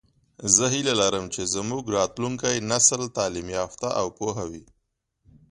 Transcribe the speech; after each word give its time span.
زه 0.55 0.65
هیله 0.73 0.93
لرم 1.01 1.25
چې 1.33 1.41
زمونږ 1.53 1.83
راتلونکی 1.97 2.55
نسل 2.71 3.01
تعلیم 3.17 3.47
یافته 3.59 3.87
او 3.99 4.07
پوهه 4.17 4.45
وي 4.51 4.65